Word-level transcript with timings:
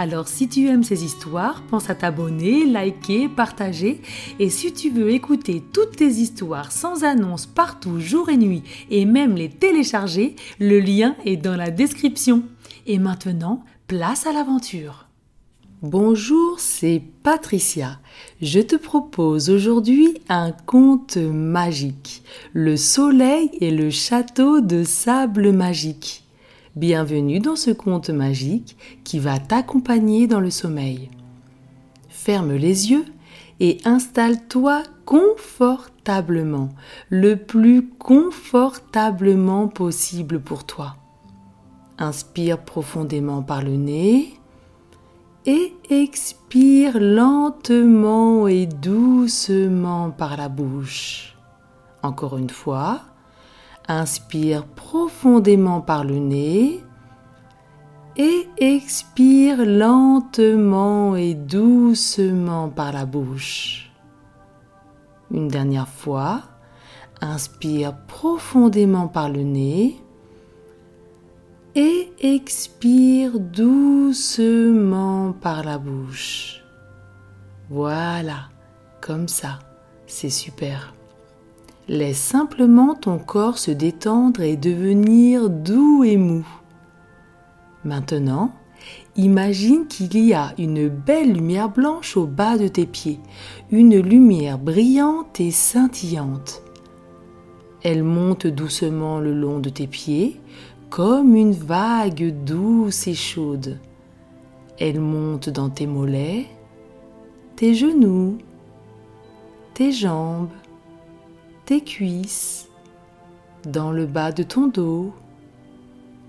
Alors 0.00 0.28
si 0.28 0.48
tu 0.48 0.68
aimes 0.68 0.84
ces 0.84 1.04
histoires, 1.04 1.60
pense 1.68 1.90
à 1.90 1.96
t'abonner, 1.96 2.64
liker, 2.64 3.28
partager. 3.28 4.00
Et 4.38 4.48
si 4.48 4.72
tu 4.72 4.90
veux 4.90 5.10
écouter 5.10 5.60
toutes 5.72 5.96
tes 5.96 6.06
histoires 6.06 6.70
sans 6.70 7.02
annonce 7.02 7.46
partout, 7.46 7.98
jour 7.98 8.28
et 8.28 8.36
nuit, 8.36 8.62
et 8.90 9.04
même 9.04 9.34
les 9.34 9.48
télécharger, 9.48 10.36
le 10.60 10.78
lien 10.78 11.16
est 11.24 11.36
dans 11.36 11.56
la 11.56 11.72
description. 11.72 12.44
Et 12.86 13.00
maintenant, 13.00 13.64
place 13.88 14.24
à 14.28 14.32
l'aventure. 14.32 15.08
Bonjour, 15.82 16.60
c'est 16.60 17.02
Patricia. 17.24 17.98
Je 18.40 18.60
te 18.60 18.76
propose 18.76 19.50
aujourd'hui 19.50 20.16
un 20.28 20.52
conte 20.52 21.16
magique. 21.16 22.22
Le 22.52 22.76
soleil 22.76 23.50
et 23.60 23.72
le 23.72 23.90
château 23.90 24.60
de 24.60 24.84
sable 24.84 25.50
magique. 25.50 26.22
Bienvenue 26.76 27.40
dans 27.40 27.56
ce 27.56 27.70
conte 27.70 28.10
magique 28.10 28.76
qui 29.02 29.18
va 29.18 29.38
t'accompagner 29.38 30.26
dans 30.26 30.38
le 30.38 30.50
sommeil. 30.50 31.10
Ferme 32.10 32.52
les 32.52 32.90
yeux 32.90 33.06
et 33.58 33.78
installe-toi 33.84 34.82
confortablement, 35.06 36.68
le 37.08 37.36
plus 37.36 37.88
confortablement 37.88 39.66
possible 39.68 40.40
pour 40.40 40.64
toi. 40.64 40.96
Inspire 41.98 42.58
profondément 42.58 43.42
par 43.42 43.62
le 43.62 43.76
nez 43.76 44.34
et 45.46 45.72
expire 45.88 47.00
lentement 47.00 48.46
et 48.46 48.66
doucement 48.66 50.10
par 50.10 50.36
la 50.36 50.50
bouche. 50.50 51.34
Encore 52.02 52.36
une 52.36 52.50
fois, 52.50 53.00
Inspire 53.88 54.66
profondément 54.66 55.80
par 55.80 56.04
le 56.04 56.18
nez 56.18 56.84
et 58.18 58.48
expire 58.58 59.64
lentement 59.64 61.16
et 61.16 61.34
doucement 61.34 62.68
par 62.68 62.92
la 62.92 63.06
bouche. 63.06 63.90
Une 65.30 65.48
dernière 65.48 65.88
fois, 65.88 66.42
inspire 67.20 67.96
profondément 68.06 69.08
par 69.08 69.30
le 69.30 69.42
nez 69.42 69.96
et 71.74 72.12
expire 72.20 73.38
doucement 73.38 75.32
par 75.32 75.64
la 75.64 75.78
bouche. 75.78 76.62
Voilà, 77.70 78.48
comme 79.00 79.28
ça, 79.28 79.60
c'est 80.06 80.30
super. 80.30 80.92
Laisse 81.88 82.18
simplement 82.18 82.94
ton 82.94 83.18
corps 83.18 83.56
se 83.56 83.70
détendre 83.70 84.42
et 84.42 84.56
devenir 84.56 85.48
doux 85.48 86.04
et 86.04 86.18
mou. 86.18 86.46
Maintenant, 87.82 88.52
imagine 89.16 89.86
qu'il 89.86 90.18
y 90.18 90.34
a 90.34 90.52
une 90.58 90.90
belle 90.90 91.32
lumière 91.32 91.70
blanche 91.70 92.18
au 92.18 92.26
bas 92.26 92.58
de 92.58 92.68
tes 92.68 92.84
pieds, 92.84 93.20
une 93.70 93.98
lumière 93.98 94.58
brillante 94.58 95.40
et 95.40 95.50
scintillante. 95.50 96.62
Elle 97.82 98.02
monte 98.02 98.46
doucement 98.46 99.18
le 99.18 99.32
long 99.32 99.58
de 99.58 99.70
tes 99.70 99.86
pieds, 99.86 100.40
comme 100.90 101.34
une 101.34 101.52
vague 101.52 102.44
douce 102.44 103.06
et 103.06 103.14
chaude. 103.14 103.78
Elle 104.78 105.00
monte 105.00 105.48
dans 105.48 105.70
tes 105.70 105.86
mollets, 105.86 106.46
tes 107.56 107.74
genoux, 107.74 108.36
tes 109.72 109.90
jambes, 109.90 110.50
tes 111.68 111.82
cuisses, 111.82 112.66
dans 113.66 113.92
le 113.92 114.06
bas 114.06 114.32
de 114.32 114.42
ton 114.42 114.68
dos, 114.68 115.12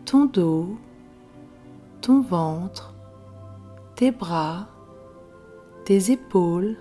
ton 0.04 0.26
dos, 0.26 0.76
ton 2.02 2.20
ventre, 2.20 2.94
tes 3.96 4.12
bras, 4.12 4.68
tes 5.86 6.12
épaules, 6.12 6.76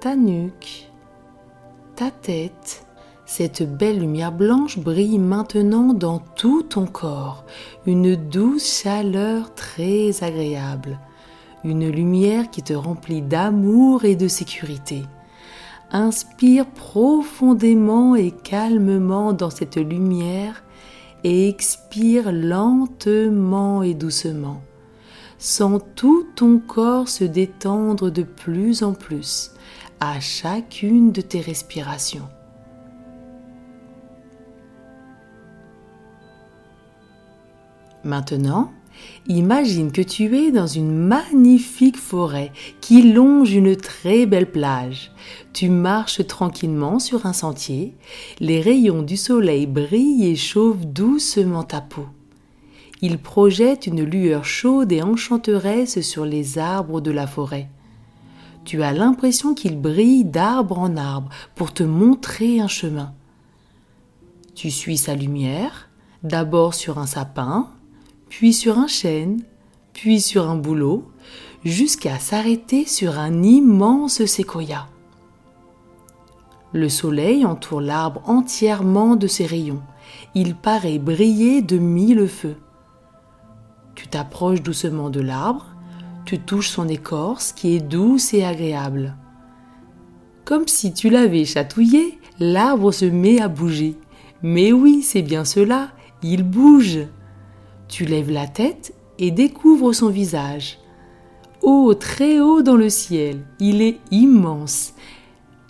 ta 0.00 0.16
nuque, 0.16 0.90
ta 1.94 2.10
tête. 2.10 2.84
Cette 3.26 3.62
belle 3.62 4.00
lumière 4.00 4.32
blanche 4.32 4.80
brille 4.80 5.20
maintenant 5.20 5.94
dans 5.94 6.18
tout 6.18 6.64
ton 6.64 6.86
corps, 6.86 7.44
une 7.86 8.16
douce 8.16 8.82
chaleur 8.82 9.54
très 9.54 10.24
agréable, 10.24 10.98
une 11.62 11.88
lumière 11.88 12.50
qui 12.50 12.64
te 12.64 12.72
remplit 12.72 13.22
d'amour 13.22 14.04
et 14.04 14.16
de 14.16 14.26
sécurité. 14.26 15.04
Inspire 15.90 16.66
profondément 16.66 18.16
et 18.16 18.32
calmement 18.32 19.32
dans 19.32 19.50
cette 19.50 19.76
lumière 19.76 20.64
et 21.24 21.48
expire 21.48 22.32
lentement 22.32 23.82
et 23.82 23.94
doucement. 23.94 24.60
Sens 25.38 25.82
tout 25.94 26.26
ton 26.34 26.58
corps 26.58 27.08
se 27.08 27.24
détendre 27.24 28.10
de 28.10 28.22
plus 28.22 28.82
en 28.82 28.94
plus 28.94 29.52
à 30.00 30.18
chacune 30.20 31.12
de 31.12 31.20
tes 31.20 31.40
respirations. 31.40 32.28
Maintenant, 38.02 38.72
Imagine 39.28 39.90
que 39.90 40.02
tu 40.02 40.36
es 40.36 40.52
dans 40.52 40.66
une 40.66 40.96
magnifique 40.96 41.96
forêt 41.96 42.52
qui 42.80 43.12
longe 43.12 43.52
une 43.52 43.74
très 43.76 44.26
belle 44.26 44.50
plage. 44.50 45.10
Tu 45.52 45.68
marches 45.68 46.26
tranquillement 46.26 46.98
sur 46.98 47.26
un 47.26 47.32
sentier, 47.32 47.94
les 48.40 48.60
rayons 48.60 49.02
du 49.02 49.16
soleil 49.16 49.66
brillent 49.66 50.26
et 50.26 50.36
chauffent 50.36 50.86
doucement 50.86 51.64
ta 51.64 51.80
peau. 51.80 52.06
Ils 53.02 53.18
projettent 53.18 53.86
une 53.86 54.04
lueur 54.04 54.44
chaude 54.44 54.92
et 54.92 55.02
enchanteresse 55.02 56.00
sur 56.00 56.24
les 56.24 56.58
arbres 56.58 57.00
de 57.00 57.10
la 57.10 57.26
forêt. 57.26 57.68
Tu 58.64 58.82
as 58.82 58.92
l'impression 58.92 59.54
qu'ils 59.54 59.80
brillent 59.80 60.24
d'arbre 60.24 60.78
en 60.78 60.96
arbre 60.96 61.28
pour 61.54 61.72
te 61.72 61.82
montrer 61.82 62.58
un 62.60 62.68
chemin. 62.68 63.12
Tu 64.54 64.70
suis 64.70 64.96
sa 64.96 65.14
lumière, 65.14 65.88
d'abord 66.22 66.74
sur 66.74 66.98
un 66.98 67.06
sapin, 67.06 67.70
puis 68.28 68.52
sur 68.52 68.78
un 68.78 68.86
chêne, 68.86 69.42
puis 69.92 70.20
sur 70.20 70.48
un 70.48 70.56
bouleau, 70.56 71.04
jusqu'à 71.64 72.18
s'arrêter 72.18 72.86
sur 72.86 73.18
un 73.18 73.42
immense 73.42 74.24
séquoia. 74.24 74.88
Le 76.72 76.88
soleil 76.88 77.44
entoure 77.44 77.80
l'arbre 77.80 78.22
entièrement 78.26 79.16
de 79.16 79.26
ses 79.26 79.46
rayons. 79.46 79.82
Il 80.34 80.54
paraît 80.54 80.98
briller 80.98 81.62
de 81.62 81.78
mille 81.78 82.28
feux. 82.28 82.56
Tu 83.94 84.08
t'approches 84.08 84.62
doucement 84.62 85.08
de 85.08 85.20
l'arbre, 85.20 85.66
tu 86.26 86.38
touches 86.38 86.68
son 86.68 86.88
écorce 86.88 87.52
qui 87.52 87.76
est 87.76 87.80
douce 87.80 88.34
et 88.34 88.44
agréable. 88.44 89.16
Comme 90.44 90.68
si 90.68 90.92
tu 90.92 91.08
l'avais 91.08 91.44
chatouillé, 91.44 92.18
l'arbre 92.38 92.92
se 92.92 93.06
met 93.06 93.40
à 93.40 93.48
bouger. 93.48 93.96
Mais 94.42 94.72
oui, 94.72 95.02
c'est 95.02 95.22
bien 95.22 95.44
cela, 95.44 95.88
il 96.22 96.42
bouge. 96.42 97.00
Tu 97.88 98.04
lèves 98.04 98.30
la 98.30 98.46
tête 98.46 98.94
et 99.18 99.30
découvres 99.30 99.94
son 99.94 100.08
visage. 100.08 100.78
Haut, 101.62 101.94
très 101.94 102.40
haut 102.40 102.62
dans 102.62 102.76
le 102.76 102.88
ciel, 102.88 103.44
il 103.58 103.82
est 103.82 103.98
immense. 104.10 104.92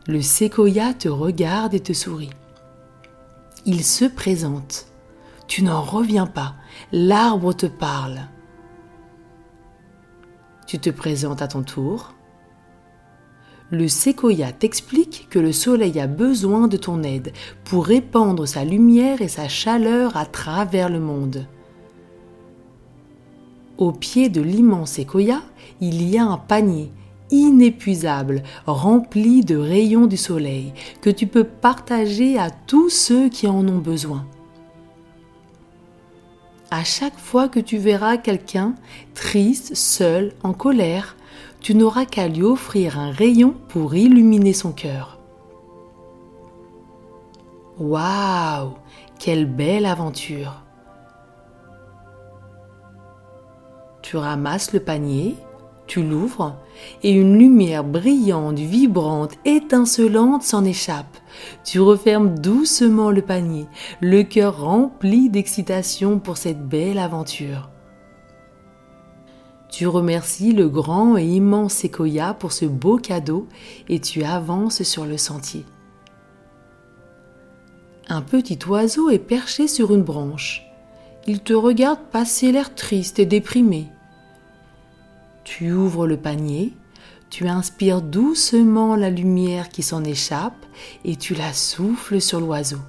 Le 0.06 0.20
séquoia 0.22 0.94
te 0.94 1.08
regarde 1.08 1.74
et 1.74 1.80
te 1.80 1.92
sourit. 1.92 2.30
Il 3.64 3.84
se 3.84 4.04
présente. 4.04 4.86
Tu 5.46 5.62
n'en 5.62 5.82
reviens 5.82 6.26
pas. 6.26 6.54
L'arbre 6.92 7.52
te 7.52 7.66
parle. 7.66 8.20
Tu 10.66 10.78
te 10.78 10.90
présentes 10.90 11.42
à 11.42 11.48
ton 11.48 11.62
tour. 11.62 12.14
Le 13.70 13.88
séquoia 13.88 14.52
t'explique 14.52 15.28
que 15.28 15.40
le 15.40 15.52
soleil 15.52 15.98
a 15.98 16.06
besoin 16.06 16.68
de 16.68 16.76
ton 16.76 17.02
aide 17.02 17.32
pour 17.64 17.86
répandre 17.86 18.46
sa 18.46 18.64
lumière 18.64 19.22
et 19.22 19.28
sa 19.28 19.48
chaleur 19.48 20.16
à 20.16 20.24
travers 20.24 20.88
le 20.88 21.00
monde. 21.00 21.46
Au 23.78 23.92
pied 23.92 24.28
de 24.28 24.40
l'immense 24.40 24.92
séquoia, 24.92 25.42
il 25.80 26.08
y 26.08 26.16
a 26.16 26.24
un 26.24 26.38
panier 26.38 26.90
inépuisable, 27.30 28.42
rempli 28.66 29.44
de 29.44 29.56
rayons 29.56 30.06
du 30.06 30.16
soleil, 30.16 30.72
que 31.00 31.10
tu 31.10 31.26
peux 31.26 31.44
partager 31.44 32.38
à 32.38 32.50
tous 32.50 32.88
ceux 32.88 33.28
qui 33.28 33.48
en 33.48 33.66
ont 33.68 33.78
besoin. 33.78 34.26
À 36.70 36.84
chaque 36.84 37.18
fois 37.18 37.48
que 37.48 37.60
tu 37.60 37.78
verras 37.78 38.16
quelqu'un 38.16 38.74
triste, 39.14 39.74
seul, 39.74 40.32
en 40.42 40.52
colère, 40.52 41.16
tu 41.60 41.74
n'auras 41.74 42.04
qu'à 42.04 42.28
lui 42.28 42.42
offrir 42.42 42.98
un 42.98 43.10
rayon 43.10 43.54
pour 43.68 43.94
illuminer 43.94 44.52
son 44.52 44.72
cœur. 44.72 45.18
Waouh 47.78 48.72
Quelle 49.18 49.46
belle 49.46 49.86
aventure 49.86 50.65
Tu 54.08 54.16
ramasses 54.16 54.72
le 54.72 54.78
panier, 54.78 55.34
tu 55.88 56.00
l'ouvres 56.00 56.54
et 57.02 57.10
une 57.10 57.36
lumière 57.36 57.82
brillante, 57.82 58.56
vibrante, 58.56 59.32
étincelante 59.44 60.44
s'en 60.44 60.64
échappe. 60.64 61.16
Tu 61.64 61.80
refermes 61.80 62.38
doucement 62.38 63.10
le 63.10 63.20
panier, 63.20 63.66
le 64.00 64.22
cœur 64.22 64.60
rempli 64.60 65.28
d'excitation 65.28 66.20
pour 66.20 66.36
cette 66.36 66.68
belle 66.68 67.00
aventure. 67.00 67.68
Tu 69.70 69.88
remercies 69.88 70.52
le 70.52 70.68
grand 70.68 71.16
et 71.16 71.26
immense 71.26 71.72
séquoia 71.72 72.32
pour 72.32 72.52
ce 72.52 72.64
beau 72.64 72.98
cadeau 72.98 73.48
et 73.88 73.98
tu 73.98 74.22
avances 74.22 74.84
sur 74.84 75.04
le 75.04 75.16
sentier. 75.16 75.64
Un 78.06 78.22
petit 78.22 78.60
oiseau 78.68 79.10
est 79.10 79.18
perché 79.18 79.66
sur 79.66 79.92
une 79.92 80.04
branche. 80.04 80.62
Il 81.26 81.40
te 81.40 81.54
regarde 81.54 81.98
passer 82.12 82.52
l'air 82.52 82.72
triste 82.72 83.18
et 83.18 83.26
déprimé. 83.26 83.88
Tu 85.46 85.70
ouvres 85.72 86.08
le 86.08 86.16
panier, 86.16 86.72
tu 87.30 87.46
inspires 87.46 88.02
doucement 88.02 88.96
la 88.96 89.10
lumière 89.10 89.68
qui 89.68 89.84
s'en 89.84 90.02
échappe 90.02 90.66
et 91.04 91.14
tu 91.14 91.36
la 91.36 91.52
souffles 91.52 92.20
sur 92.20 92.40
l'oiseau. 92.40 92.80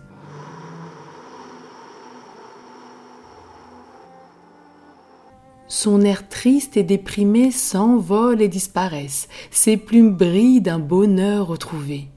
Son 5.68 6.02
air 6.02 6.28
triste 6.28 6.78
et 6.78 6.84
déprimé 6.84 7.52
s'envole 7.52 8.42
et 8.42 8.48
disparaissent. 8.48 9.28
Ses 9.52 9.78
plumes 9.78 10.16
brillent 10.16 10.60
d'un 10.60 10.80
bonheur 10.80 11.46
retrouvé. 11.46 12.10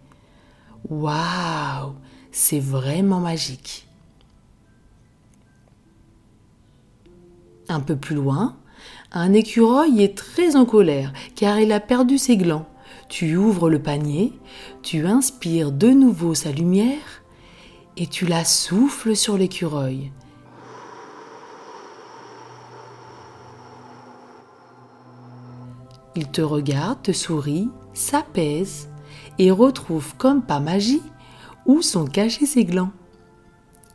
Waouh, 0.88 1.96
c'est 2.32 2.60
vraiment 2.60 3.20
magique. 3.20 3.86
Un 7.68 7.80
peu 7.80 7.94
plus 7.94 8.16
loin, 8.16 8.56
un 9.12 9.32
écureuil 9.32 10.02
est 10.02 10.16
très 10.16 10.56
en 10.56 10.64
colère 10.64 11.12
car 11.34 11.58
il 11.58 11.72
a 11.72 11.80
perdu 11.80 12.18
ses 12.18 12.36
glands. 12.36 12.66
Tu 13.08 13.36
ouvres 13.36 13.68
le 13.68 13.82
panier, 13.82 14.32
tu 14.82 15.06
inspires 15.06 15.72
de 15.72 15.88
nouveau 15.88 16.34
sa 16.34 16.52
lumière 16.52 17.22
et 17.96 18.06
tu 18.06 18.26
la 18.26 18.44
souffles 18.44 19.16
sur 19.16 19.36
l'écureuil. 19.36 20.12
Il 26.14 26.28
te 26.28 26.40
regarde, 26.40 27.02
te 27.02 27.12
sourit, 27.12 27.68
s'apaise 27.94 28.88
et 29.38 29.50
retrouve 29.50 30.14
comme 30.16 30.42
par 30.42 30.60
magie 30.60 31.02
où 31.66 31.82
sont 31.82 32.04
cachés 32.04 32.46
ses 32.46 32.64
glands. 32.64 32.90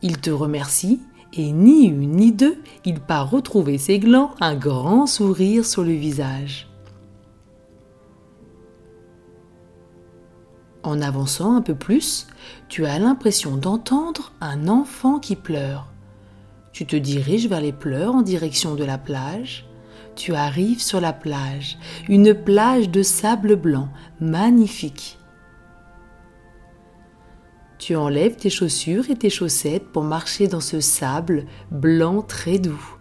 Il 0.02 0.18
te 0.18 0.30
remercie 0.30 1.00
et 1.36 1.52
ni 1.52 1.86
une 1.86 2.12
ni 2.12 2.32
deux, 2.32 2.56
il 2.84 3.00
part 3.00 3.30
retrouver 3.30 3.78
ses 3.78 3.98
glands, 3.98 4.32
un 4.40 4.54
grand 4.54 5.06
sourire 5.06 5.64
sur 5.64 5.84
le 5.84 5.92
visage. 5.92 6.68
En 10.82 11.00
avançant 11.00 11.56
un 11.56 11.62
peu 11.62 11.74
plus, 11.74 12.26
tu 12.68 12.86
as 12.86 12.98
l'impression 12.98 13.56
d'entendre 13.56 14.32
un 14.40 14.68
enfant 14.68 15.18
qui 15.18 15.34
pleure. 15.34 15.88
Tu 16.72 16.86
te 16.86 16.96
diriges 16.96 17.48
vers 17.48 17.60
les 17.60 17.72
pleurs 17.72 18.14
en 18.14 18.22
direction 18.22 18.74
de 18.74 18.84
la 18.84 18.98
plage 18.98 19.66
tu 20.16 20.34
arrives 20.34 20.82
sur 20.82 21.00
la 21.00 21.12
plage, 21.12 21.78
une 22.08 22.34
plage 22.34 22.90
de 22.90 23.02
sable 23.02 23.54
blanc, 23.54 23.88
magnifique. 24.18 25.18
Tu 27.86 27.94
enlèves 27.94 28.34
tes 28.34 28.50
chaussures 28.50 29.10
et 29.10 29.14
tes 29.14 29.30
chaussettes 29.30 29.86
pour 29.92 30.02
marcher 30.02 30.48
dans 30.48 30.58
ce 30.58 30.80
sable 30.80 31.44
blanc 31.70 32.20
très 32.20 32.58
doux. 32.58 32.96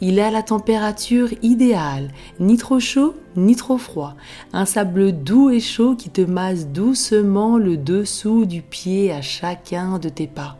Il 0.00 0.20
a 0.20 0.30
la 0.30 0.44
température 0.44 1.30
idéale, 1.42 2.12
ni 2.38 2.56
trop 2.56 2.78
chaud 2.78 3.16
ni 3.34 3.56
trop 3.56 3.76
froid. 3.76 4.14
Un 4.52 4.66
sable 4.66 5.10
doux 5.10 5.50
et 5.50 5.58
chaud 5.58 5.96
qui 5.96 6.10
te 6.10 6.20
masse 6.20 6.68
doucement 6.68 7.58
le 7.58 7.76
dessous 7.76 8.44
du 8.44 8.62
pied 8.62 9.10
à 9.10 9.20
chacun 9.20 9.98
de 9.98 10.08
tes 10.08 10.28
pas. 10.28 10.56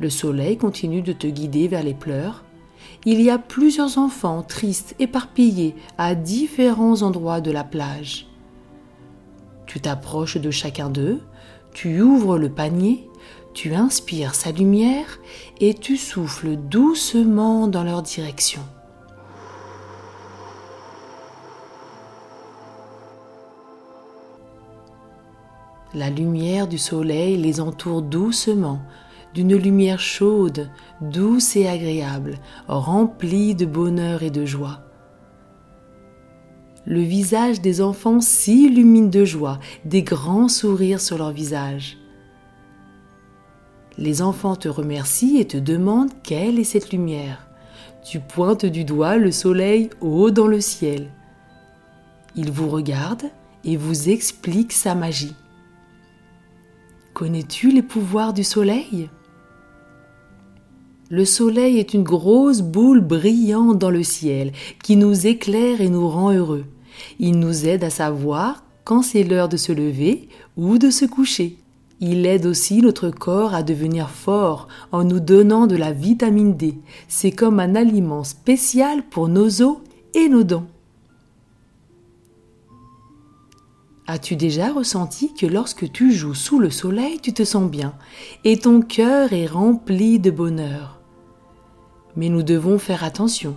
Le 0.00 0.08
soleil 0.08 0.56
continue 0.56 1.02
de 1.02 1.12
te 1.12 1.26
guider 1.26 1.68
vers 1.68 1.82
les 1.82 1.92
pleurs 1.92 2.42
il 3.04 3.20
y 3.20 3.28
a 3.28 3.36
plusieurs 3.36 3.98
enfants 3.98 4.42
tristes 4.42 4.94
éparpillés 4.98 5.74
à 5.98 6.14
différents 6.14 7.02
endroits 7.02 7.42
de 7.42 7.50
la 7.50 7.64
plage. 7.64 8.28
Tu 9.74 9.80
t'approches 9.80 10.36
de 10.36 10.52
chacun 10.52 10.88
d'eux, 10.88 11.18
tu 11.72 12.00
ouvres 12.00 12.38
le 12.38 12.48
panier, 12.48 13.10
tu 13.54 13.74
inspires 13.74 14.36
sa 14.36 14.52
lumière 14.52 15.18
et 15.58 15.74
tu 15.74 15.96
souffles 15.96 16.54
doucement 16.54 17.66
dans 17.66 17.82
leur 17.82 18.02
direction. 18.02 18.60
La 25.92 26.08
lumière 26.08 26.68
du 26.68 26.78
soleil 26.78 27.36
les 27.36 27.60
entoure 27.60 28.02
doucement, 28.02 28.80
d'une 29.34 29.56
lumière 29.56 29.98
chaude, 29.98 30.70
douce 31.00 31.56
et 31.56 31.66
agréable, 31.66 32.38
remplie 32.68 33.56
de 33.56 33.66
bonheur 33.66 34.22
et 34.22 34.30
de 34.30 34.44
joie. 34.44 34.93
Le 36.86 37.00
visage 37.00 37.62
des 37.62 37.80
enfants 37.80 38.20
s'illumine 38.20 39.08
de 39.08 39.24
joie, 39.24 39.58
des 39.86 40.02
grands 40.02 40.48
sourires 40.48 41.00
sur 41.00 41.16
leur 41.16 41.30
visage. 41.30 41.96
Les 43.96 44.20
enfants 44.20 44.56
te 44.56 44.68
remercient 44.68 45.38
et 45.38 45.46
te 45.46 45.56
demandent 45.56 46.12
quelle 46.22 46.58
est 46.58 46.64
cette 46.64 46.92
lumière. 46.92 47.48
Tu 48.04 48.20
pointes 48.20 48.66
du 48.66 48.84
doigt 48.84 49.16
le 49.16 49.32
soleil 49.32 49.88
haut 50.02 50.30
dans 50.30 50.46
le 50.46 50.60
ciel. 50.60 51.10
Ils 52.36 52.50
vous 52.50 52.68
regardent 52.68 53.30
et 53.64 53.78
vous 53.78 54.10
expliquent 54.10 54.72
sa 54.72 54.94
magie. 54.94 55.34
Connais-tu 57.14 57.70
les 57.70 57.82
pouvoirs 57.82 58.34
du 58.34 58.44
soleil? 58.44 59.08
Le 61.08 61.24
soleil 61.24 61.78
est 61.78 61.94
une 61.94 62.02
grosse 62.02 62.60
boule 62.60 63.00
brillante 63.00 63.78
dans 63.78 63.90
le 63.90 64.02
ciel 64.02 64.52
qui 64.82 64.96
nous 64.96 65.26
éclaire 65.26 65.80
et 65.80 65.88
nous 65.88 66.08
rend 66.08 66.32
heureux. 66.32 66.64
Il 67.18 67.38
nous 67.38 67.66
aide 67.66 67.84
à 67.84 67.90
savoir 67.90 68.64
quand 68.84 69.02
c'est 69.02 69.24
l'heure 69.24 69.48
de 69.48 69.56
se 69.56 69.72
lever 69.72 70.28
ou 70.56 70.78
de 70.78 70.90
se 70.90 71.04
coucher. 71.04 71.56
Il 72.00 72.26
aide 72.26 72.44
aussi 72.44 72.82
notre 72.82 73.10
corps 73.10 73.54
à 73.54 73.62
devenir 73.62 74.10
fort 74.10 74.68
en 74.92 75.04
nous 75.04 75.20
donnant 75.20 75.66
de 75.66 75.76
la 75.76 75.92
vitamine 75.92 76.56
D. 76.56 76.74
C'est 77.08 77.32
comme 77.32 77.60
un 77.60 77.74
aliment 77.74 78.24
spécial 78.24 79.02
pour 79.08 79.28
nos 79.28 79.62
os 79.62 79.78
et 80.12 80.28
nos 80.28 80.42
dents. 80.42 80.66
As-tu 84.06 84.36
déjà 84.36 84.70
ressenti 84.70 85.32
que 85.32 85.46
lorsque 85.46 85.90
tu 85.90 86.12
joues 86.12 86.34
sous 86.34 86.58
le 86.58 86.68
soleil, 86.68 87.20
tu 87.20 87.32
te 87.32 87.42
sens 87.42 87.70
bien 87.70 87.94
et 88.44 88.58
ton 88.58 88.82
cœur 88.82 89.32
est 89.32 89.46
rempli 89.46 90.18
de 90.18 90.30
bonheur? 90.30 91.00
Mais 92.14 92.28
nous 92.28 92.42
devons 92.42 92.78
faire 92.78 93.02
attention, 93.02 93.56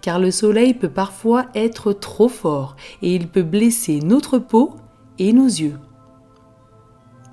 car 0.00 0.18
le 0.18 0.30
soleil 0.30 0.74
peut 0.74 0.88
parfois 0.88 1.46
être 1.54 1.92
trop 1.92 2.28
fort 2.28 2.76
et 3.02 3.14
il 3.14 3.28
peut 3.28 3.42
blesser 3.42 4.00
notre 4.00 4.38
peau 4.38 4.76
et 5.18 5.32
nos 5.32 5.46
yeux. 5.46 5.78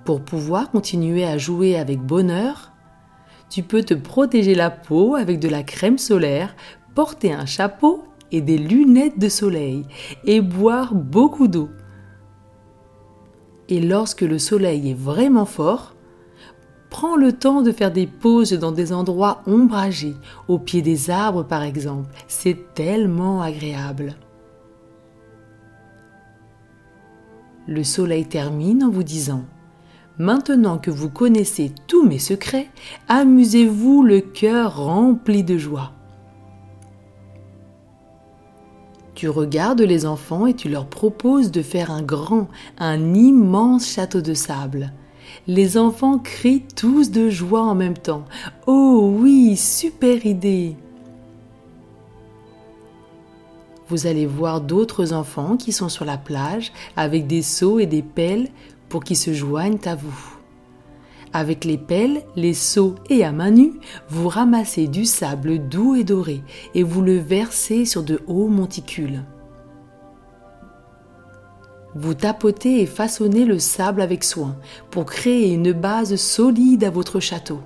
Pour 0.05 0.21
pouvoir 0.21 0.71
continuer 0.71 1.25
à 1.25 1.37
jouer 1.37 1.77
avec 1.77 1.99
bonheur, 1.99 2.71
tu 3.49 3.63
peux 3.63 3.83
te 3.83 3.93
protéger 3.93 4.55
la 4.55 4.69
peau 4.69 5.15
avec 5.15 5.39
de 5.39 5.49
la 5.49 5.63
crème 5.63 5.97
solaire, 5.97 6.55
porter 6.95 7.33
un 7.33 7.45
chapeau 7.45 8.05
et 8.31 8.41
des 8.41 8.57
lunettes 8.57 9.19
de 9.19 9.29
soleil 9.29 9.85
et 10.25 10.41
boire 10.41 10.95
beaucoup 10.95 11.47
d'eau. 11.47 11.69
Et 13.69 13.79
lorsque 13.79 14.21
le 14.21 14.39
soleil 14.39 14.91
est 14.91 14.97
vraiment 14.97 15.45
fort, 15.45 15.95
Prends 16.91 17.15
le 17.15 17.31
temps 17.31 17.61
de 17.61 17.71
faire 17.71 17.91
des 17.91 18.05
pauses 18.05 18.51
dans 18.51 18.73
des 18.73 18.91
endroits 18.91 19.41
ombragés, 19.47 20.15
au 20.49 20.59
pied 20.59 20.81
des 20.81 21.09
arbres 21.09 21.43
par 21.43 21.63
exemple. 21.63 22.09
C'est 22.27 22.73
tellement 22.75 23.41
agréable. 23.41 24.13
Le 27.65 27.83
soleil 27.85 28.25
termine 28.25 28.83
en 28.83 28.89
vous 28.89 29.03
disant 29.03 29.45
Maintenant 30.19 30.77
que 30.77 30.91
vous 30.91 31.09
connaissez 31.09 31.71
tous 31.87 32.05
mes 32.05 32.19
secrets, 32.19 32.67
amusez-vous 33.07 34.03
le 34.03 34.19
cœur 34.19 34.83
rempli 34.83 35.43
de 35.45 35.57
joie. 35.57 35.93
Tu 39.15 39.29
regardes 39.29 39.81
les 39.81 40.05
enfants 40.05 40.45
et 40.45 40.55
tu 40.55 40.67
leur 40.67 40.87
proposes 40.87 41.51
de 41.51 41.61
faire 41.61 41.89
un 41.89 42.01
grand, 42.01 42.49
un 42.77 43.13
immense 43.13 43.87
château 43.87 44.19
de 44.19 44.33
sable. 44.33 44.91
Les 45.47 45.77
enfants 45.77 46.19
crient 46.19 46.63
tous 46.75 47.09
de 47.09 47.29
joie 47.29 47.63
en 47.63 47.73
même 47.73 47.97
temps. 47.97 48.25
Oh 48.67 49.11
oui, 49.19 49.57
super 49.57 50.25
idée 50.25 50.75
Vous 53.87 54.05
allez 54.05 54.27
voir 54.27 54.61
d'autres 54.61 55.13
enfants 55.13 55.57
qui 55.57 55.71
sont 55.71 55.89
sur 55.89 56.05
la 56.05 56.17
plage 56.17 56.71
avec 56.95 57.25
des 57.25 57.41
seaux 57.41 57.79
et 57.79 57.87
des 57.87 58.03
pelles 58.03 58.49
pour 58.87 59.03
qu'ils 59.03 59.17
se 59.17 59.33
joignent 59.33 59.79
à 59.85 59.95
vous. 59.95 60.37
Avec 61.33 61.65
les 61.65 61.77
pelles, 61.77 62.23
les 62.35 62.53
seaux 62.53 62.95
et 63.09 63.23
à 63.23 63.31
main 63.31 63.51
nue, 63.51 63.73
vous 64.09 64.27
ramassez 64.27 64.87
du 64.87 65.05
sable 65.05 65.67
doux 65.69 65.95
et 65.95 66.03
doré 66.03 66.43
et 66.75 66.83
vous 66.83 67.01
le 67.01 67.17
versez 67.17 67.85
sur 67.85 68.03
de 68.03 68.21
hauts 68.27 68.47
monticules. 68.47 69.23
Vous 71.93 72.13
tapotez 72.13 72.81
et 72.81 72.85
façonnez 72.85 73.43
le 73.43 73.59
sable 73.59 74.01
avec 74.01 74.23
soin 74.23 74.55
pour 74.91 75.05
créer 75.05 75.53
une 75.53 75.73
base 75.73 76.15
solide 76.15 76.85
à 76.85 76.89
votre 76.89 77.19
château. 77.19 77.59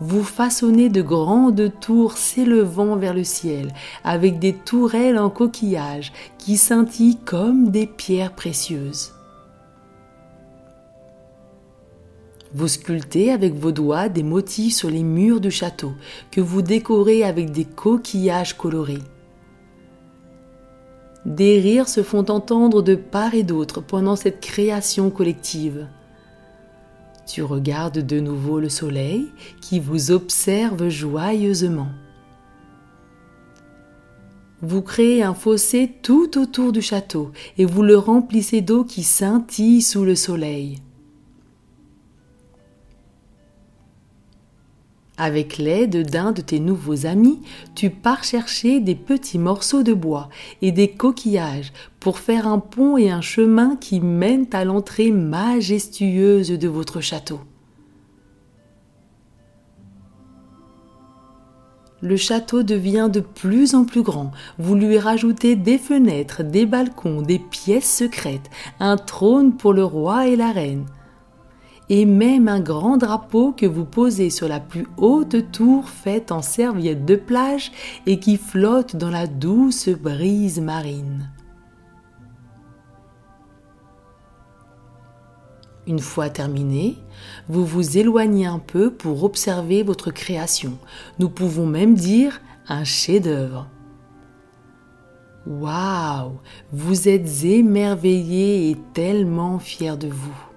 Vous 0.00 0.24
façonnez 0.24 0.88
de 0.88 1.00
grandes 1.00 1.70
tours 1.80 2.16
s'élevant 2.16 2.96
vers 2.96 3.14
le 3.14 3.22
ciel, 3.22 3.72
avec 4.02 4.40
des 4.40 4.52
tourelles 4.52 5.18
en 5.18 5.30
coquillage 5.30 6.12
qui 6.38 6.56
scintillent 6.56 7.20
comme 7.24 7.70
des 7.70 7.86
pierres 7.86 8.34
précieuses. 8.34 9.12
Vous 12.54 12.68
sculptez 12.68 13.30
avec 13.30 13.54
vos 13.54 13.72
doigts 13.72 14.08
des 14.08 14.24
motifs 14.24 14.74
sur 14.74 14.90
les 14.90 15.04
murs 15.04 15.40
du 15.40 15.50
château 15.50 15.92
que 16.30 16.40
vous 16.40 16.62
décorez 16.62 17.22
avec 17.22 17.50
des 17.50 17.64
coquillages 17.64 18.56
colorés. 18.56 18.98
Des 21.24 21.60
rires 21.60 21.88
se 21.88 22.02
font 22.02 22.30
entendre 22.30 22.82
de 22.82 22.94
part 22.96 23.34
et 23.34 23.44
d'autre 23.44 23.80
pendant 23.80 24.16
cette 24.16 24.40
création 24.40 25.10
collective. 25.10 25.86
Tu 27.26 27.42
regardes 27.42 28.00
de 28.00 28.18
nouveau 28.18 28.58
le 28.58 28.68
soleil 28.68 29.28
qui 29.60 29.78
vous 29.78 30.10
observe 30.10 30.88
joyeusement. 30.88 31.88
Vous 34.60 34.82
créez 34.82 35.22
un 35.22 35.34
fossé 35.34 35.92
tout 36.02 36.38
autour 36.38 36.72
du 36.72 36.82
château 36.82 37.32
et 37.58 37.64
vous 37.64 37.82
le 37.82 37.96
remplissez 37.96 38.60
d'eau 38.60 38.84
qui 38.84 39.02
scintille 39.02 39.82
sous 39.82 40.04
le 40.04 40.14
soleil. 40.14 40.78
Avec 45.22 45.56
l'aide 45.56 46.10
d'un 46.10 46.32
de 46.32 46.40
tes 46.40 46.58
nouveaux 46.58 47.06
amis, 47.06 47.38
tu 47.76 47.90
pars 47.90 48.24
chercher 48.24 48.80
des 48.80 48.96
petits 48.96 49.38
morceaux 49.38 49.84
de 49.84 49.92
bois 49.92 50.28
et 50.62 50.72
des 50.72 50.88
coquillages 50.88 51.72
pour 52.00 52.18
faire 52.18 52.48
un 52.48 52.58
pont 52.58 52.96
et 52.96 53.08
un 53.08 53.20
chemin 53.20 53.76
qui 53.76 54.00
mènent 54.00 54.48
à 54.52 54.64
l'entrée 54.64 55.12
majestueuse 55.12 56.50
de 56.50 56.66
votre 56.66 57.00
château. 57.00 57.38
Le 62.00 62.16
château 62.16 62.64
devient 62.64 63.08
de 63.08 63.20
plus 63.20 63.76
en 63.76 63.84
plus 63.84 64.02
grand. 64.02 64.32
Vous 64.58 64.74
lui 64.74 64.98
rajoutez 64.98 65.54
des 65.54 65.78
fenêtres, 65.78 66.42
des 66.42 66.66
balcons, 66.66 67.22
des 67.22 67.38
pièces 67.38 67.96
secrètes, 67.96 68.50
un 68.80 68.96
trône 68.96 69.56
pour 69.56 69.72
le 69.72 69.84
roi 69.84 70.26
et 70.26 70.34
la 70.34 70.50
reine 70.50 70.84
et 71.88 72.04
même 72.06 72.48
un 72.48 72.60
grand 72.60 72.96
drapeau 72.96 73.52
que 73.52 73.66
vous 73.66 73.84
posez 73.84 74.30
sur 74.30 74.48
la 74.48 74.60
plus 74.60 74.86
haute 74.96 75.50
tour 75.52 75.88
faite 75.88 76.32
en 76.32 76.42
serviette 76.42 77.04
de 77.04 77.16
plage 77.16 77.72
et 78.06 78.18
qui 78.18 78.36
flotte 78.36 78.96
dans 78.96 79.10
la 79.10 79.26
douce 79.26 79.88
brise 79.88 80.60
marine. 80.60 81.30
Une 85.86 85.98
fois 85.98 86.30
terminé, 86.30 86.96
vous 87.48 87.66
vous 87.66 87.98
éloignez 87.98 88.46
un 88.46 88.60
peu 88.60 88.92
pour 88.92 89.24
observer 89.24 89.82
votre 89.82 90.12
création. 90.12 90.78
Nous 91.18 91.28
pouvons 91.28 91.66
même 91.66 91.94
dire 91.94 92.40
un 92.68 92.84
chef-d'œuvre. 92.84 93.68
Waouh 95.44 96.38
Vous 96.72 97.08
êtes 97.08 97.42
émerveillé 97.42 98.70
et 98.70 98.76
tellement 98.94 99.58
fier 99.58 99.96
de 99.96 100.06
vous. 100.06 100.51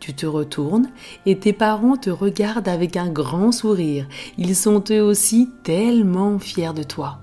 Tu 0.00 0.14
te 0.14 0.24
retournes 0.24 0.88
et 1.26 1.38
tes 1.38 1.52
parents 1.52 1.98
te 1.98 2.08
regardent 2.08 2.68
avec 2.68 2.96
un 2.96 3.10
grand 3.10 3.52
sourire. 3.52 4.08
Ils 4.38 4.56
sont 4.56 4.82
eux 4.90 5.02
aussi 5.02 5.50
tellement 5.62 6.38
fiers 6.38 6.72
de 6.72 6.82
toi. 6.82 7.18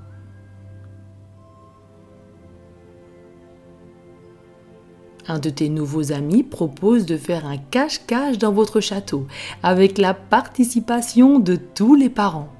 Un 5.27 5.39
de 5.39 5.50
tes 5.50 5.69
nouveaux 5.69 6.13
amis 6.13 6.43
propose 6.43 7.05
de 7.05 7.17
faire 7.17 7.48
un 7.48 7.57
cache-cache 7.57 8.38
dans 8.38 8.53
votre 8.53 8.79
château 8.79 9.25
avec 9.63 9.98
la 9.98 10.13
participation 10.13 11.39
de 11.39 11.55
tous 11.55 11.96
les 11.96 12.10
parents. 12.10 12.53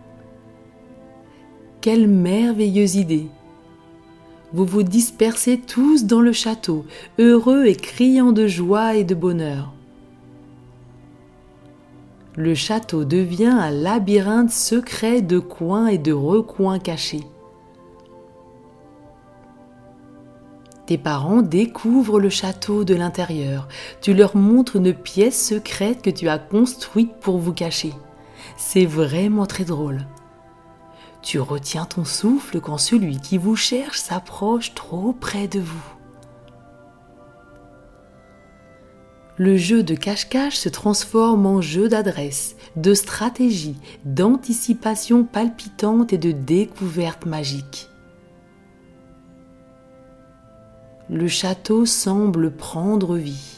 Quelle 1.80 2.08
merveilleuse 2.08 2.96
idée 2.96 3.28
Vous 4.52 4.66
vous 4.66 4.84
dispersez 4.84 5.60
tous 5.60 6.06
dans 6.06 6.22
le 6.22 6.34
château, 6.34 6.86
heureux 7.20 7.68
et 7.68 7.76
criant 7.76 8.32
de 8.32 8.48
joie 8.48 8.96
et 8.96 9.06
de 9.06 9.16
bonheur 9.16 9.77
le 12.38 12.54
château 12.54 13.04
devient 13.04 13.48
un 13.48 13.72
labyrinthe 13.72 14.52
secret 14.52 15.24
de 15.24 15.40
coins 15.40 15.88
et 15.88 15.98
de 15.98 16.14
recoins 16.14 16.78
cachés. 16.78 17.24
Tes 20.86 21.00
parents 21.00 21.42
découvrent 21.42 22.20
le 22.20 22.30
château 22.30 22.84
de 22.84 22.94
l'intérieur. 22.94 23.68
Tu 24.02 24.14
leur 24.14 24.38
montres 24.38 24.76
une 24.76 24.94
pièce 24.94 25.48
secrète 25.48 26.04
que 26.04 26.12
tu 26.12 26.30
as 26.30 26.38
construite 26.38 27.20
pour 27.20 27.40
vous 27.40 27.54
cacher. 27.54 27.94
C'est 28.56 28.86
vraiment 28.86 29.48
très 29.48 29.66
drôle. 29.66 30.06
Tu 31.24 31.40
retiens 31.40 31.86
ton 31.86 32.06
souffle 32.06 32.62
quand 32.62 32.78
celui 32.78 33.20
qui 33.20 33.40
vous 33.40 33.56
cherche 33.56 33.98
s'approche 33.98 34.76
trop 34.76 35.12
près 35.12 35.48
de 35.48 35.60
vous. 35.60 35.97
Le 39.38 39.56
jeu 39.56 39.84
de 39.84 39.94
cache-cache 39.94 40.56
se 40.56 40.70
transforme 40.70 41.46
en 41.46 41.62
jeu 41.62 41.88
d'adresse, 41.90 42.56
de 42.76 42.94
stratégie, 42.96 43.78
d'anticipation 44.04 45.24
palpitante 45.24 46.12
et 46.12 46.18
de 46.18 46.32
découverte 46.32 47.26
magique. 47.26 47.90
Le 51.10 51.28
château 51.28 51.86
semble 51.86 52.52
prendre 52.52 53.16
vie. 53.16 53.57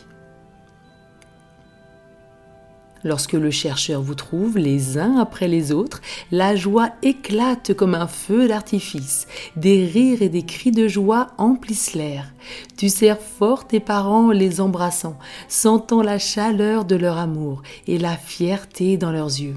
Lorsque 3.03 3.33
le 3.33 3.51
chercheur 3.51 4.01
vous 4.01 4.15
trouve 4.15 4.57
les 4.57 4.97
uns 4.97 5.17
après 5.17 5.47
les 5.47 5.71
autres, 5.71 6.01
la 6.31 6.55
joie 6.55 6.89
éclate 7.01 7.73
comme 7.73 7.95
un 7.95 8.07
feu 8.07 8.47
d'artifice. 8.47 9.27
Des 9.55 9.85
rires 9.85 10.21
et 10.21 10.29
des 10.29 10.43
cris 10.43 10.71
de 10.71 10.87
joie 10.87 11.27
emplissent 11.37 11.93
l'air. 11.93 12.33
Tu 12.77 12.89
serres 12.89 13.21
fort 13.21 13.67
tes 13.67 13.79
parents 13.79 14.31
les 14.31 14.59
embrassant, 14.59 15.17
sentant 15.47 16.01
la 16.01 16.19
chaleur 16.19 16.85
de 16.85 16.95
leur 16.95 17.17
amour 17.17 17.61
et 17.87 17.97
la 17.97 18.17
fierté 18.17 18.97
dans 18.97 19.11
leurs 19.11 19.27
yeux. 19.27 19.55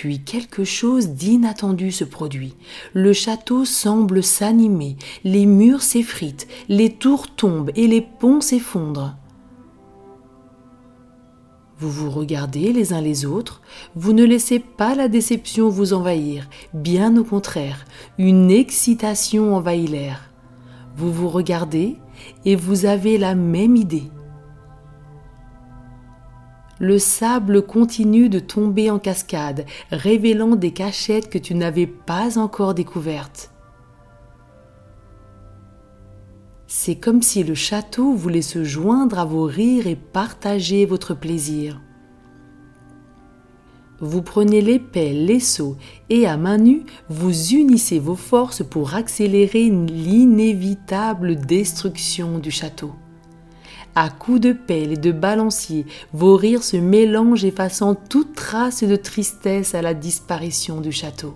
Puis 0.00 0.20
quelque 0.20 0.62
chose 0.62 1.08
d'inattendu 1.08 1.90
se 1.90 2.04
produit. 2.04 2.54
Le 2.92 3.12
château 3.12 3.64
semble 3.64 4.22
s'animer, 4.22 4.96
les 5.24 5.44
murs 5.44 5.82
s'effritent, 5.82 6.46
les 6.68 6.92
tours 6.92 7.26
tombent 7.34 7.72
et 7.74 7.88
les 7.88 8.00
ponts 8.00 8.40
s'effondrent. 8.40 9.16
Vous 11.80 11.90
vous 11.90 12.10
regardez 12.12 12.72
les 12.72 12.92
uns 12.92 13.00
les 13.00 13.26
autres, 13.26 13.60
vous 13.96 14.12
ne 14.12 14.22
laissez 14.22 14.60
pas 14.60 14.94
la 14.94 15.08
déception 15.08 15.68
vous 15.68 15.92
envahir, 15.92 16.48
bien 16.74 17.16
au 17.16 17.24
contraire, 17.24 17.84
une 18.18 18.52
excitation 18.52 19.56
envahit 19.56 19.90
l'air. 19.90 20.30
Vous 20.96 21.12
vous 21.12 21.28
regardez 21.28 21.96
et 22.44 22.54
vous 22.54 22.84
avez 22.84 23.18
la 23.18 23.34
même 23.34 23.74
idée 23.74 24.12
le 26.78 26.98
sable 26.98 27.62
continue 27.62 28.28
de 28.28 28.38
tomber 28.38 28.90
en 28.90 28.98
cascade, 28.98 29.66
révélant 29.90 30.56
des 30.56 30.72
cachettes 30.72 31.28
que 31.28 31.38
tu 31.38 31.54
n'avais 31.54 31.86
pas 31.86 32.38
encore 32.38 32.74
découvertes. 32.74 33.50
C'est 36.66 36.96
comme 36.96 37.22
si 37.22 37.44
le 37.44 37.54
château 37.54 38.12
voulait 38.12 38.42
se 38.42 38.62
joindre 38.62 39.18
à 39.18 39.24
vos 39.24 39.44
rires 39.44 39.86
et 39.86 39.96
partager 39.96 40.84
votre 40.84 41.14
plaisir. 41.14 41.80
Vous 44.00 44.22
prenez 44.22 44.60
l'épée, 44.60 45.12
les 45.12 45.40
seaux 45.40 45.76
et 46.08 46.26
à 46.26 46.36
main 46.36 46.58
nue, 46.58 46.84
vous 47.08 47.54
unissez 47.54 47.98
vos 47.98 48.14
forces 48.14 48.62
pour 48.62 48.94
accélérer 48.94 49.70
l'inévitable 49.70 51.34
destruction 51.34 52.38
du 52.38 52.52
château. 52.52 52.92
À 54.00 54.10
coups 54.10 54.40
de 54.40 54.52
pelle 54.52 54.92
et 54.92 54.96
de 54.96 55.10
balancier, 55.10 55.84
vos 56.12 56.36
rires 56.36 56.62
se 56.62 56.76
mélangent 56.76 57.44
effaçant 57.44 57.96
toute 57.96 58.32
trace 58.32 58.84
de 58.84 58.94
tristesse 58.94 59.74
à 59.74 59.82
la 59.82 59.92
disparition 59.92 60.80
du 60.80 60.92
château. 60.92 61.34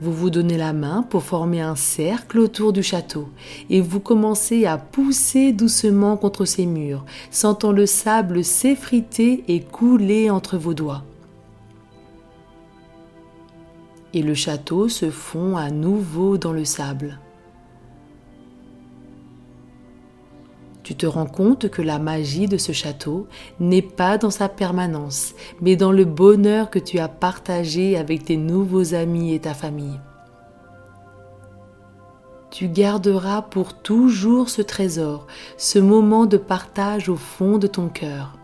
Vous 0.00 0.12
vous 0.12 0.28
donnez 0.28 0.56
la 0.56 0.72
main 0.72 1.04
pour 1.04 1.22
former 1.22 1.60
un 1.60 1.76
cercle 1.76 2.40
autour 2.40 2.72
du 2.72 2.82
château 2.82 3.28
et 3.70 3.80
vous 3.80 4.00
commencez 4.00 4.66
à 4.66 4.76
pousser 4.76 5.52
doucement 5.52 6.16
contre 6.16 6.44
ses 6.44 6.66
murs, 6.66 7.04
sentant 7.30 7.70
le 7.70 7.86
sable 7.86 8.42
s'effriter 8.42 9.44
et 9.46 9.60
couler 9.60 10.30
entre 10.30 10.58
vos 10.58 10.74
doigts. 10.74 11.04
Et 14.14 14.22
le 14.22 14.34
château 14.34 14.88
se 14.88 15.12
fond 15.12 15.56
à 15.56 15.70
nouveau 15.70 16.38
dans 16.38 16.52
le 16.52 16.64
sable. 16.64 17.20
Tu 20.86 20.94
te 20.94 21.04
rends 21.04 21.26
compte 21.26 21.68
que 21.68 21.82
la 21.82 21.98
magie 21.98 22.46
de 22.46 22.58
ce 22.58 22.70
château 22.70 23.26
n'est 23.58 23.82
pas 23.82 24.18
dans 24.18 24.30
sa 24.30 24.48
permanence, 24.48 25.34
mais 25.60 25.74
dans 25.74 25.90
le 25.90 26.04
bonheur 26.04 26.70
que 26.70 26.78
tu 26.78 27.00
as 27.00 27.08
partagé 27.08 27.96
avec 27.98 28.26
tes 28.26 28.36
nouveaux 28.36 28.94
amis 28.94 29.34
et 29.34 29.40
ta 29.40 29.52
famille. 29.52 29.98
Tu 32.52 32.68
garderas 32.68 33.42
pour 33.42 33.74
toujours 33.74 34.48
ce 34.48 34.62
trésor, 34.62 35.26
ce 35.56 35.80
moment 35.80 36.24
de 36.24 36.36
partage 36.36 37.08
au 37.08 37.16
fond 37.16 37.58
de 37.58 37.66
ton 37.66 37.88
cœur. 37.88 38.35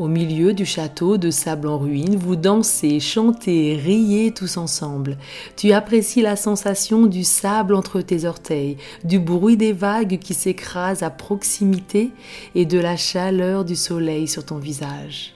Au 0.00 0.08
milieu 0.08 0.54
du 0.54 0.64
château 0.64 1.18
de 1.18 1.30
sable 1.30 1.68
en 1.68 1.76
ruine, 1.76 2.16
vous 2.16 2.34
dansez, 2.34 3.00
chantez, 3.00 3.76
riez 3.76 4.32
tous 4.32 4.56
ensemble. 4.56 5.18
Tu 5.56 5.72
apprécies 5.72 6.22
la 6.22 6.36
sensation 6.36 7.04
du 7.04 7.22
sable 7.22 7.74
entre 7.74 8.00
tes 8.00 8.24
orteils, 8.24 8.78
du 9.04 9.18
bruit 9.18 9.58
des 9.58 9.74
vagues 9.74 10.18
qui 10.18 10.32
s'écrasent 10.32 11.02
à 11.02 11.10
proximité 11.10 12.12
et 12.54 12.64
de 12.64 12.78
la 12.78 12.96
chaleur 12.96 13.66
du 13.66 13.76
soleil 13.76 14.26
sur 14.26 14.46
ton 14.46 14.56
visage. 14.56 15.34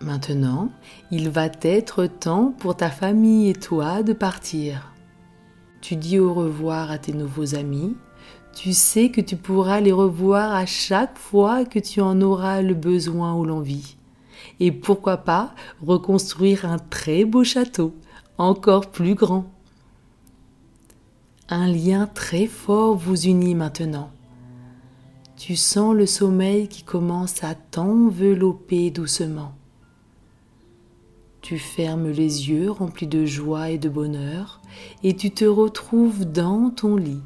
Maintenant, 0.00 0.70
il 1.10 1.28
va 1.28 1.48
être 1.60 2.06
temps 2.06 2.54
pour 2.58 2.74
ta 2.74 2.88
famille 2.88 3.50
et 3.50 3.54
toi 3.54 4.02
de 4.02 4.14
partir. 4.14 4.94
Tu 5.82 5.96
dis 5.96 6.18
au 6.18 6.32
revoir 6.32 6.90
à 6.90 6.96
tes 6.96 7.12
nouveaux 7.12 7.54
amis, 7.54 7.96
tu 8.54 8.72
sais 8.72 9.10
que 9.10 9.20
tu 9.20 9.36
pourras 9.36 9.80
les 9.80 9.92
revoir 9.92 10.54
à 10.54 10.66
chaque 10.66 11.18
fois 11.18 11.64
que 11.64 11.78
tu 11.78 12.00
en 12.00 12.20
auras 12.20 12.62
le 12.62 12.74
besoin 12.74 13.34
ou 13.34 13.44
l'envie. 13.44 13.96
Et 14.58 14.72
pourquoi 14.72 15.18
pas 15.18 15.54
reconstruire 15.82 16.64
un 16.64 16.78
très 16.78 17.24
beau 17.24 17.44
château, 17.44 17.94
encore 18.38 18.90
plus 18.90 19.14
grand. 19.14 19.46
Un 21.48 21.66
lien 21.66 22.08
très 22.12 22.46
fort 22.46 22.96
vous 22.96 23.26
unit 23.26 23.54
maintenant. 23.54 24.10
Tu 25.36 25.56
sens 25.56 25.94
le 25.94 26.06
sommeil 26.06 26.68
qui 26.68 26.82
commence 26.82 27.42
à 27.42 27.54
t'envelopper 27.54 28.90
doucement. 28.90 29.54
Tu 31.40 31.58
fermes 31.58 32.10
les 32.10 32.50
yeux 32.50 32.70
remplis 32.70 33.06
de 33.06 33.24
joie 33.24 33.70
et 33.70 33.78
de 33.78 33.88
bonheur 33.88 34.60
et 35.02 35.16
tu 35.16 35.30
te 35.30 35.46
retrouves 35.46 36.26
dans 36.26 36.68
ton 36.68 36.96
lit 36.96 37.22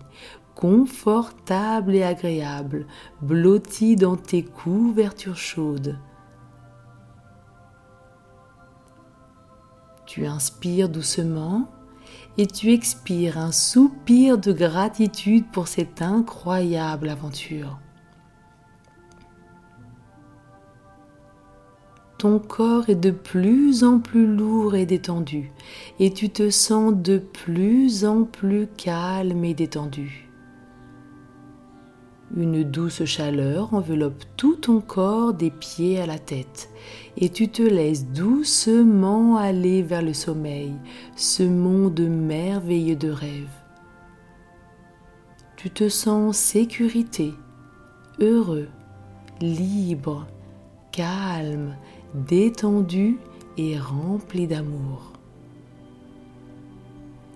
confortable 0.54 1.94
et 1.94 2.02
agréable, 2.02 2.86
blotti 3.22 3.96
dans 3.96 4.16
tes 4.16 4.42
couvertures 4.44 5.36
chaudes. 5.36 5.98
Tu 10.06 10.26
inspires 10.26 10.88
doucement 10.88 11.68
et 12.38 12.46
tu 12.46 12.72
expires 12.72 13.38
un 13.38 13.52
soupir 13.52 14.38
de 14.38 14.52
gratitude 14.52 15.44
pour 15.52 15.68
cette 15.68 16.02
incroyable 16.02 17.08
aventure. 17.08 17.78
Ton 22.18 22.38
corps 22.38 22.88
est 22.88 22.94
de 22.94 23.10
plus 23.10 23.84
en 23.84 23.98
plus 23.98 24.26
lourd 24.26 24.76
et 24.76 24.86
détendu 24.86 25.52
et 25.98 26.12
tu 26.12 26.30
te 26.30 26.48
sens 26.48 26.94
de 26.94 27.18
plus 27.18 28.04
en 28.04 28.24
plus 28.24 28.66
calme 28.76 29.44
et 29.44 29.52
détendu. 29.52 30.23
Une 32.36 32.64
douce 32.64 33.04
chaleur 33.04 33.74
enveloppe 33.74 34.24
tout 34.36 34.56
ton 34.56 34.80
corps 34.80 35.34
des 35.34 35.50
pieds 35.50 36.00
à 36.00 36.06
la 36.06 36.18
tête 36.18 36.68
et 37.16 37.28
tu 37.28 37.48
te 37.48 37.62
laisses 37.62 38.06
doucement 38.06 39.36
aller 39.36 39.82
vers 39.82 40.02
le 40.02 40.12
sommeil, 40.12 40.72
ce 41.14 41.44
monde 41.44 42.00
merveilleux 42.00 42.96
de 42.96 43.10
rêve. 43.10 43.52
Tu 45.56 45.70
te 45.70 45.88
sens 45.88 46.30
en 46.30 46.32
sécurité, 46.32 47.34
heureux, 48.18 48.68
libre, 49.40 50.26
calme, 50.90 51.76
détendu 52.14 53.18
et 53.56 53.78
rempli 53.78 54.48
d'amour. 54.48 55.12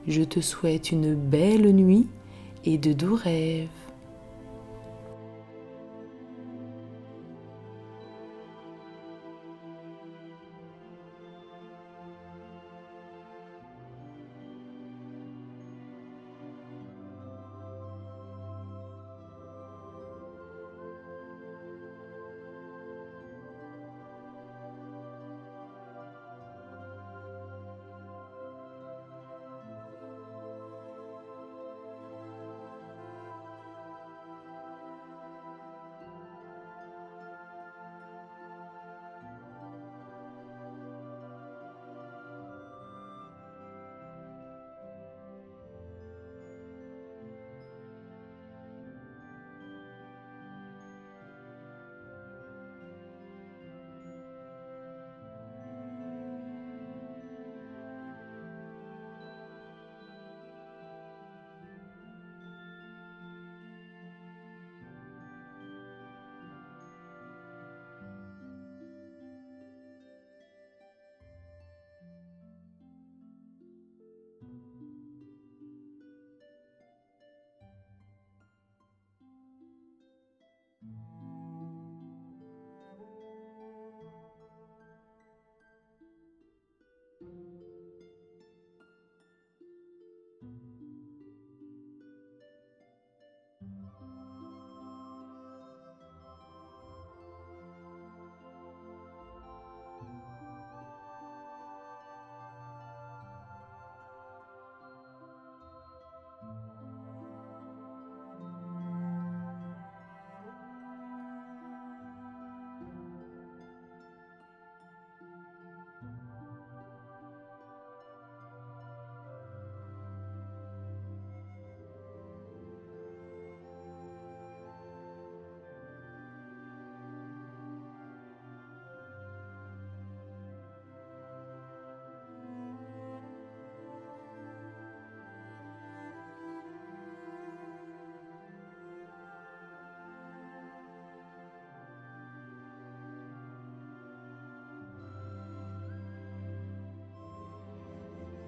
Je 0.09 0.23
te 0.25 0.41
souhaite 0.41 0.91
une 0.91 1.15
belle 1.15 1.73
nuit 1.73 2.09
et 2.65 2.79
de 2.79 2.93
doux 2.93 3.15
rêves. 3.15 3.69